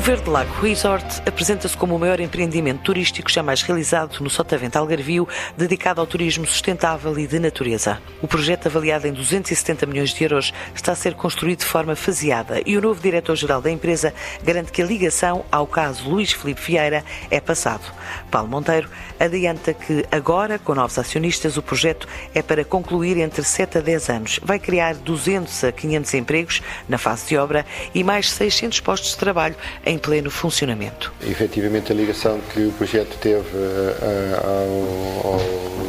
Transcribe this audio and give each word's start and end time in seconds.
O 0.00 0.02
Verde 0.02 0.30
Lago 0.30 0.50
Resort 0.62 1.20
apresenta-se 1.26 1.76
como 1.76 1.94
o 1.94 1.98
maior 1.98 2.20
empreendimento 2.20 2.80
turístico 2.80 3.30
jamais 3.30 3.60
realizado 3.60 4.18
no 4.22 4.30
Sotavento 4.30 4.78
Algarvio, 4.78 5.28
dedicado 5.58 6.00
ao 6.00 6.06
turismo 6.06 6.46
sustentável 6.46 7.18
e 7.18 7.26
de 7.26 7.38
natureza. 7.38 8.00
O 8.22 8.26
projeto, 8.26 8.66
avaliado 8.66 9.06
em 9.06 9.12
270 9.12 9.84
milhões 9.84 10.14
de 10.14 10.24
euros, 10.24 10.54
está 10.74 10.92
a 10.92 10.94
ser 10.94 11.12
construído 11.12 11.58
de 11.58 11.66
forma 11.66 11.94
faseada 11.94 12.62
e 12.64 12.78
o 12.78 12.80
novo 12.80 12.98
diretor-geral 12.98 13.60
da 13.60 13.70
empresa 13.70 14.14
garante 14.42 14.72
que 14.72 14.80
a 14.80 14.86
ligação 14.86 15.44
ao 15.52 15.66
caso 15.66 16.08
Luís 16.08 16.32
Filipe 16.32 16.62
Vieira 16.62 17.04
é 17.30 17.38
passado. 17.38 17.84
Paulo 18.30 18.48
Monteiro 18.48 18.88
adianta 19.18 19.74
que 19.74 20.06
agora, 20.10 20.58
com 20.58 20.74
novos 20.74 20.98
acionistas, 20.98 21.58
o 21.58 21.62
projeto 21.62 22.08
é 22.34 22.40
para 22.40 22.64
concluir 22.64 23.18
entre 23.18 23.44
7 23.44 23.76
a 23.76 23.80
10 23.82 24.08
anos. 24.08 24.40
Vai 24.42 24.58
criar 24.58 24.94
200 24.94 25.62
a 25.64 25.70
500 25.70 26.14
empregos 26.14 26.62
na 26.88 26.96
fase 26.96 27.28
de 27.28 27.36
obra 27.36 27.66
e 27.94 28.02
mais 28.02 28.30
600 28.30 28.80
postos 28.80 29.10
de 29.10 29.18
trabalho 29.18 29.56
pleno 29.98 30.30
funcionamento. 30.30 31.12
Efetivamente, 31.22 31.92
a 31.92 31.94
ligação 31.94 32.40
que 32.52 32.66
o 32.66 32.72
projeto 32.72 33.16
teve 33.20 33.56
uh, 33.56 35.24
ao, 35.24 35.32
ao 35.32 35.40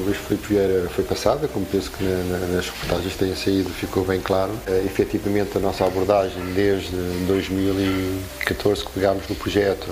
Luís 0.05 0.17
Filipe 0.17 0.47
Vieira 0.47 0.89
foi 0.89 1.03
passada, 1.03 1.47
como 1.47 1.65
penso 1.65 1.91
que 1.91 2.03
na, 2.03 2.37
na, 2.37 2.47
nas 2.47 2.69
reportagens 2.69 3.15
têm 3.15 3.35
saído, 3.35 3.69
ficou 3.69 4.03
bem 4.03 4.19
claro. 4.19 4.51
Uh, 4.67 4.85
efetivamente, 4.85 5.57
a 5.57 5.59
nossa 5.59 5.85
abordagem 5.85 6.41
desde 6.53 6.95
2014 7.27 8.85
que 8.85 8.91
pegámos 8.91 9.27
no 9.27 9.35
projeto 9.35 9.87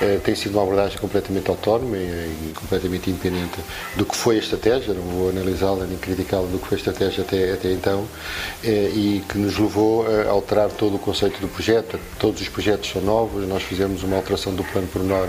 eh, 0.00 0.18
tem 0.22 0.34
sido 0.34 0.52
uma 0.52 0.62
abordagem 0.62 0.98
completamente 0.98 1.48
autónoma 1.48 1.96
e, 1.96 2.52
completamente 2.54 3.10
independente 3.10 3.58
do 3.96 4.04
que 4.04 4.16
foi 4.16 4.36
a 4.36 4.38
estratégia, 4.38 4.94
não 4.94 5.02
vou 5.02 5.30
analisá-la 5.30 5.84
nem 5.86 5.98
criticá-la 5.98 6.46
do 6.46 6.58
que 6.58 6.66
foi 6.66 6.76
a 6.76 6.78
estratégia 6.78 7.22
até, 7.22 7.52
até 7.52 7.72
então, 7.72 8.06
eh, 8.62 8.90
e 8.94 9.24
que 9.28 9.38
nos 9.38 9.58
levou 9.58 10.06
a 10.06 10.30
alterar 10.30 10.70
todo 10.70 10.96
o 10.96 10.98
conceito 10.98 11.40
do 11.40 11.48
projeto. 11.48 11.98
Todos 12.18 12.40
os 12.40 12.48
projetos 12.48 12.90
são 12.90 13.02
novos, 13.02 13.46
nós 13.46 13.62
fizemos 13.62 14.02
uma 14.02 14.16
alteração 14.16 14.54
do 14.54 14.64
plano 14.64 14.88
pormenor 14.88 15.28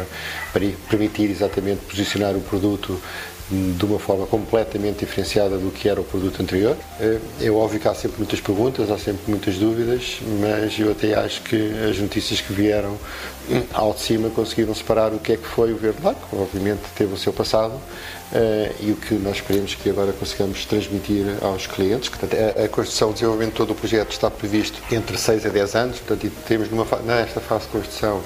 para 0.51 0.65
permitir 0.89 1.29
exatamente 1.29 1.81
posicionar 1.85 2.35
o 2.35 2.41
produto 2.41 2.99
de 3.49 3.85
uma 3.85 3.99
forma 3.99 4.25
completamente 4.25 4.99
diferenciada 4.99 5.57
do 5.57 5.69
que 5.71 5.87
era 5.87 6.01
o 6.01 6.03
produto 6.03 6.41
anterior. 6.41 6.75
É, 6.99 7.19
é 7.41 7.51
óbvio 7.51 7.79
que 7.79 7.87
há 7.87 7.93
sempre 7.93 8.17
muitas 8.17 8.41
perguntas, 8.41 8.89
há 8.89 8.97
sempre 8.97 9.21
muitas 9.27 9.55
dúvidas, 9.55 10.17
mas 10.41 10.77
eu 10.79 10.91
até 10.91 11.13
acho 11.13 11.41
que 11.43 11.71
as 11.89 11.97
notícias 11.99 12.41
que 12.41 12.51
vieram 12.53 12.97
ao 13.73 13.93
de 13.93 13.99
cima 13.99 14.29
conseguiram 14.29 14.73
separar 14.73 15.13
o 15.13 15.19
que 15.19 15.33
é 15.33 15.37
que 15.37 15.47
foi 15.47 15.71
o 15.71 15.77
Verde 15.77 15.99
Lago, 16.03 16.19
obviamente 16.33 16.81
teve 16.95 17.13
o 17.13 17.17
seu 17.17 17.31
passado, 17.31 17.79
Uh, 18.25 18.73
e 18.81 18.91
o 18.91 18.95
que 18.95 19.13
nós 19.13 19.39
queremos 19.39 19.75
que 19.75 19.87
agora 19.87 20.11
consigamos 20.11 20.65
transmitir 20.65 21.25
aos 21.41 21.67
clientes. 21.67 22.11
A, 22.57 22.67
construção, 22.67 23.11
o 23.11 23.13
desenvolvimento 23.13 23.51
de 23.51 23.57
todo 23.57 23.71
o 23.71 23.75
projeto 23.75 24.11
está 24.11 24.31
previsto 24.31 24.81
entre 24.91 25.15
6 25.15 25.45
a 25.45 25.49
10 25.49 25.75
anos, 25.75 25.99
portanto, 25.99 26.33
temos 26.47 26.69
numa, 26.71 26.85
nesta 27.05 27.39
fase 27.39 27.65
de 27.65 27.69
construção 27.69 28.23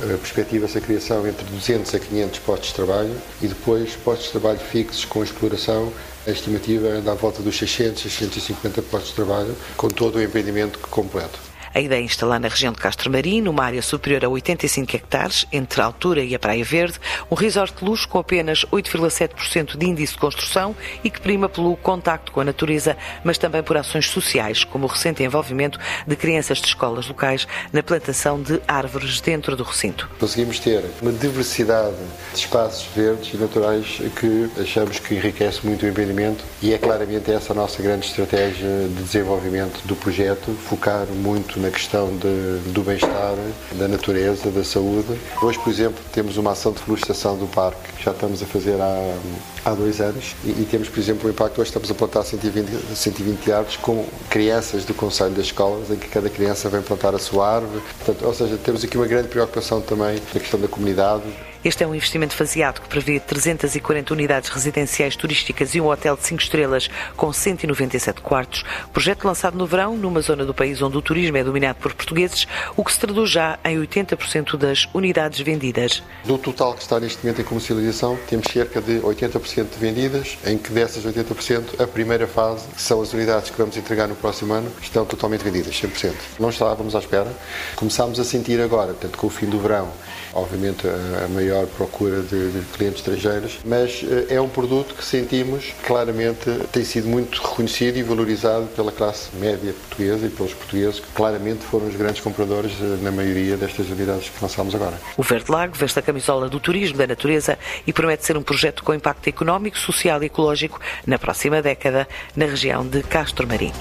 perspectiva-se 0.00 0.78
a 0.78 0.80
criação 0.80 1.26
entre 1.26 1.44
200 1.44 1.94
a 1.94 1.98
500 1.98 2.38
postos 2.40 2.68
de 2.68 2.74
trabalho 2.74 3.14
e 3.40 3.46
depois 3.46 3.94
postos 3.96 4.26
de 4.26 4.32
trabalho 4.32 4.58
fixos 4.58 5.04
com 5.04 5.22
exploração. 5.22 5.92
A 6.26 6.30
estimativa 6.30 6.88
anda 6.88 7.12
à 7.12 7.14
volta 7.14 7.42
dos 7.42 7.56
600, 7.58 8.02
650 8.02 8.82
postos 8.82 9.10
de 9.10 9.16
trabalho, 9.16 9.56
com 9.76 9.88
todo 9.88 10.16
o 10.16 10.22
empreendimento 10.22 10.78
completo. 10.78 11.51
A 11.74 11.80
ideia 11.80 12.00
é 12.00 12.04
instalar 12.04 12.38
na 12.38 12.48
região 12.48 12.70
de 12.70 12.78
Castro 12.78 13.10
Marim, 13.10 13.40
numa 13.40 13.64
área 13.64 13.80
superior 13.80 14.24
a 14.26 14.28
85 14.28 14.94
hectares, 14.94 15.46
entre 15.50 15.80
a 15.80 15.86
altura 15.86 16.22
e 16.22 16.34
a 16.34 16.38
Praia 16.38 16.62
Verde, 16.62 16.98
um 17.30 17.34
resort 17.34 17.74
de 17.78 17.84
luxo 17.84 18.06
com 18.06 18.18
apenas 18.18 18.66
8,7% 18.66 19.78
de 19.78 19.86
índice 19.86 20.12
de 20.12 20.18
construção 20.18 20.76
e 21.02 21.08
que 21.08 21.18
prima 21.18 21.48
pelo 21.48 21.74
contacto 21.76 22.30
com 22.30 22.40
a 22.40 22.44
natureza, 22.44 22.94
mas 23.24 23.38
também 23.38 23.62
por 23.62 23.78
ações 23.78 24.10
sociais, 24.10 24.64
como 24.64 24.84
o 24.84 24.88
recente 24.88 25.22
envolvimento 25.22 25.78
de 26.06 26.14
crianças 26.14 26.58
de 26.58 26.66
escolas 26.66 27.08
locais 27.08 27.48
na 27.72 27.82
plantação 27.82 28.42
de 28.42 28.60
árvores 28.68 29.22
dentro 29.22 29.56
do 29.56 29.62
recinto. 29.62 30.10
Conseguimos 30.20 30.58
ter 30.58 30.84
uma 31.00 31.12
diversidade 31.12 31.96
de 32.34 32.38
espaços 32.38 32.86
verdes 32.94 33.32
e 33.32 33.36
naturais 33.38 34.02
que 34.20 34.50
achamos 34.60 34.98
que 34.98 35.14
enriquece 35.14 35.64
muito 35.64 35.86
o 35.86 35.88
empreendimento 35.88 36.44
e 36.60 36.74
é 36.74 36.78
claramente 36.78 37.30
essa 37.30 37.52
a 37.52 37.56
nossa 37.56 37.82
grande 37.82 38.06
estratégia 38.06 38.68
de 38.88 39.02
desenvolvimento 39.02 39.80
do 39.86 39.96
projeto, 39.96 40.52
focar 40.68 41.06
muito 41.06 41.61
na 41.62 41.70
questão 41.70 42.08
de, 42.16 42.72
do 42.72 42.82
bem-estar, 42.82 43.36
da 43.78 43.86
natureza, 43.86 44.50
da 44.50 44.64
saúde. 44.64 45.18
Hoje, 45.40 45.58
por 45.60 45.70
exemplo, 45.70 46.02
temos 46.12 46.36
uma 46.36 46.50
ação 46.52 46.72
de 46.72 46.80
florestação 46.80 47.38
do 47.38 47.46
parque 47.46 47.92
que 47.96 48.04
já 48.04 48.10
estamos 48.10 48.42
a 48.42 48.46
fazer 48.46 48.80
há, 48.80 49.16
há 49.64 49.74
dois 49.74 50.00
anos 50.00 50.34
e, 50.44 50.50
e 50.50 50.68
temos, 50.70 50.88
por 50.88 50.98
exemplo, 50.98 51.28
o 51.28 51.30
impacto. 51.30 51.60
Hoje 51.60 51.68
estamos 51.68 51.90
a 51.90 51.94
plantar 51.94 52.24
120, 52.24 52.96
120 52.96 53.52
árvores 53.52 53.76
com 53.76 54.06
crianças 54.28 54.84
do 54.84 54.94
Conselho 54.94 55.34
das 55.34 55.46
Escolas, 55.46 55.90
em 55.90 55.96
que 55.96 56.08
cada 56.08 56.28
criança 56.28 56.68
vem 56.68 56.82
plantar 56.82 57.14
a 57.14 57.18
sua 57.18 57.56
árvore. 57.56 57.82
Portanto, 57.98 58.26
ou 58.26 58.34
seja, 58.34 58.56
temos 58.56 58.84
aqui 58.84 58.96
uma 58.96 59.06
grande 59.06 59.28
preocupação 59.28 59.80
também 59.80 60.20
na 60.34 60.40
questão 60.40 60.60
da 60.60 60.68
comunidade. 60.68 61.22
Este 61.64 61.84
é 61.84 61.86
um 61.86 61.94
investimento 61.94 62.34
faseado 62.34 62.80
que 62.80 62.88
prevê 62.88 63.20
340 63.20 64.12
unidades 64.12 64.50
residenciais 64.50 65.14
turísticas 65.14 65.76
e 65.76 65.80
um 65.80 65.86
hotel 65.86 66.16
de 66.16 66.24
5 66.24 66.42
estrelas 66.42 66.90
com 67.16 67.32
197 67.32 68.20
quartos. 68.20 68.64
Projeto 68.92 69.24
lançado 69.24 69.56
no 69.56 69.64
verão, 69.64 69.96
numa 69.96 70.20
zona 70.20 70.44
do 70.44 70.52
país 70.52 70.82
onde 70.82 70.96
o 70.96 71.02
turismo 71.02 71.36
é 71.36 71.44
dominado 71.44 71.78
por 71.78 71.94
portugueses, 71.94 72.48
o 72.76 72.84
que 72.84 72.92
se 72.92 72.98
traduz 72.98 73.30
já 73.30 73.60
em 73.64 73.80
80% 73.80 74.56
das 74.56 74.88
unidades 74.92 75.38
vendidas. 75.38 76.02
Do 76.24 76.36
total 76.36 76.74
que 76.74 76.82
está 76.82 76.98
neste 76.98 77.24
momento 77.24 77.42
em 77.42 77.44
comercialização, 77.44 78.18
temos 78.28 78.48
cerca 78.52 78.80
de 78.80 78.98
80% 78.98 79.51
vendidas, 79.78 80.38
em 80.46 80.56
que 80.56 80.72
dessas 80.72 81.04
80%, 81.04 81.80
a 81.80 81.86
primeira 81.86 82.26
fase, 82.26 82.66
que 82.68 82.80
são 82.80 83.02
as 83.02 83.12
unidades 83.12 83.50
que 83.50 83.58
vamos 83.58 83.76
entregar 83.76 84.08
no 84.08 84.14
próximo 84.14 84.52
ano, 84.54 84.70
estão 84.80 85.04
totalmente 85.04 85.42
vendidas, 85.42 85.74
100%. 85.74 86.12
Não 86.38 86.50
estávamos 86.50 86.94
à 86.94 86.98
espera. 86.98 87.30
Começámos 87.76 88.18
a 88.18 88.24
sentir 88.24 88.60
agora, 88.60 88.92
portanto, 88.92 89.18
com 89.18 89.26
o 89.26 89.30
fim 89.30 89.46
do 89.46 89.58
verão, 89.58 89.90
obviamente 90.34 90.86
a 90.86 91.28
maior 91.28 91.66
procura 91.66 92.22
de, 92.22 92.50
de 92.50 92.60
clientes 92.76 93.00
estrangeiros, 93.00 93.58
mas 93.64 94.02
eh, 94.04 94.34
é 94.36 94.40
um 94.40 94.48
produto 94.48 94.94
que 94.94 95.04
sentimos 95.04 95.72
claramente 95.86 96.50
tem 96.72 96.84
sido 96.84 97.08
muito 97.08 97.40
reconhecido 97.42 97.96
e 97.98 98.02
valorizado 98.02 98.66
pela 98.68 98.90
classe 98.90 99.34
média 99.36 99.72
portuguesa 99.72 100.26
e 100.26 100.30
pelos 100.30 100.54
portugueses, 100.54 101.00
que 101.00 101.06
claramente 101.14 101.64
foram 101.64 101.86
os 101.86 101.96
grandes 101.96 102.20
compradores 102.20 102.72
eh, 102.80 102.98
na 103.02 103.10
maioria 103.10 103.56
destas 103.56 103.88
unidades 103.88 104.28
que 104.28 104.42
lançámos 104.42 104.74
agora. 104.74 104.98
O 105.16 105.22
Verde 105.22 105.50
Lago 105.50 105.74
veste 105.76 105.98
a 105.98 106.02
camisola 106.02 106.48
do 106.48 106.58
turismo 106.58 106.96
da 106.96 107.06
natureza 107.06 107.58
e 107.86 107.92
promete 107.92 108.24
ser 108.24 108.36
um 108.36 108.42
projeto 108.42 108.82
com 108.82 108.94
impacto 108.94 109.28
económico, 109.42 109.76
social 109.76 110.22
e 110.22 110.26
ecológico 110.26 110.80
na 111.06 111.18
próxima 111.18 111.60
década 111.60 112.08
na 112.36 112.46
região 112.46 112.86
de 112.86 113.02
Castro 113.02 113.46
Marim. 113.46 113.72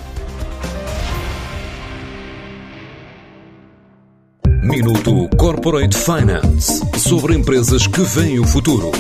Minuto 4.64 5.30
Corporate 5.38 5.96
Finance 5.96 6.82
sobre 7.00 7.36
empresas 7.36 7.86
que 7.88 8.02
veem 8.02 8.40
o 8.40 8.46
futuro. 8.46 8.92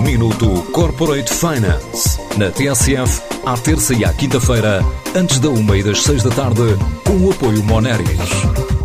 Minuto 0.00 0.62
Corporate 0.72 1.32
Finance 1.32 2.18
na 2.36 2.50
TSF, 2.50 3.22
à 3.44 3.56
terça 3.56 3.94
e 3.94 4.04
à 4.04 4.12
quinta-feira, 4.12 4.80
antes 5.14 5.40
da 5.40 5.48
uma 5.48 5.76
e 5.76 5.82
das 5.82 6.02
seis 6.02 6.22
da 6.22 6.30
tarde, 6.30 6.62
com 7.04 7.16
o 7.16 7.32
apoio 7.32 7.62
Moneris. 7.64 8.08